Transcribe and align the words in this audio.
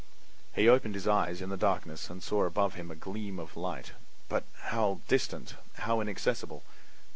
He 0.55 0.67
opened 0.67 0.95
his 0.95 1.07
eyes 1.07 1.43
in 1.43 1.49
the 1.49 1.57
darkness 1.57 2.09
and 2.09 2.23
saw 2.23 2.45
above 2.45 2.73
him 2.73 2.89
a 2.89 2.95
gleam 2.95 3.37
of 3.37 3.55
light, 3.55 3.91
but 4.29 4.45
how 4.63 5.01
distant, 5.07 5.53
how 5.75 6.01
inaccessible! 6.01 6.63